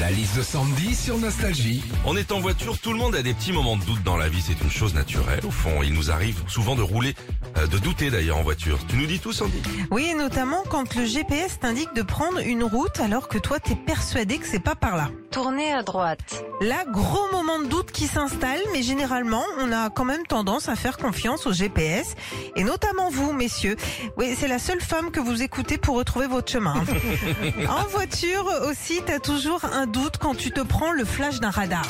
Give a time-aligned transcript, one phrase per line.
[0.00, 1.84] La liste de Sandy sur Nostalgie.
[2.06, 4.30] On est en voiture, tout le monde a des petits moments de doute dans la
[4.30, 5.40] vie, c'est une chose naturelle.
[5.46, 7.14] Au fond, il nous arrive souvent de rouler,
[7.58, 8.78] euh, de douter d'ailleurs en voiture.
[8.88, 9.60] Tu nous dis tout, Sandy?
[9.90, 13.74] Oui, et notamment quand le GPS t'indique de prendre une route alors que toi t'es
[13.74, 15.10] persuadé que c'est pas par là.
[15.30, 16.44] Tournez à droite.
[16.62, 20.76] Là, gros moment de doute qui s'installe, mais généralement, on a quand même tendance à
[20.76, 22.14] faire confiance au GPS,
[22.56, 23.76] et notamment vous, messieurs.
[24.16, 26.74] Oui, c'est la seule femme que vous écoutez pour retrouver votre chemin.
[27.68, 31.86] en voiture aussi, t'as toujours un doute quand tu te prends le flash d'un radar.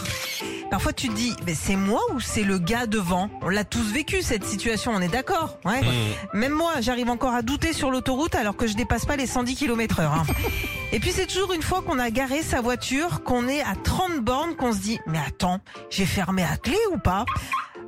[0.70, 3.29] Parfois, tu te dis, mais c'est moi ou c'est le gars devant?
[3.42, 5.59] On l'a tous vécu cette situation, on est d'accord?
[5.65, 5.80] Ouais.
[6.33, 9.56] Même moi, j'arrive encore à douter sur l'autoroute alors que je dépasse pas les 110
[9.56, 10.12] km heure.
[10.15, 10.27] hein.
[10.92, 14.20] Et puis c'est toujours une fois qu'on a garé sa voiture, qu'on est à 30
[14.20, 17.25] bornes, qu'on se dit mais attends, j'ai fermé à clé ou pas?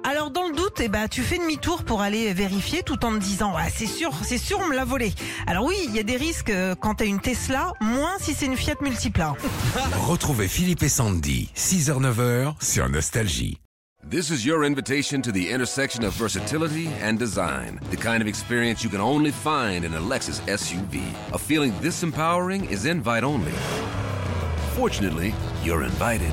[0.04, 3.18] Alors dans le doute, eh ben tu fais demi-tour pour aller vérifier tout en te
[3.18, 5.12] disant ouais, c'est sûr, c'est sûr on me l'a volé.
[5.46, 8.46] Alors oui, il y a des risques euh, quand t'as une Tesla, moins si c'est
[8.46, 9.34] une Fiat Multipla.
[10.06, 13.58] Retrouvez Philippe et Sandy, 6h-9h sur Nostalgie.
[14.08, 17.78] This is your invitation to the intersection of versatility and design.
[17.90, 21.00] The kind of experience you can only find in a Lexus SUV.
[21.32, 23.52] A feeling this empowering is invite only.
[24.74, 25.32] Fortunately,
[25.62, 26.32] you're invited.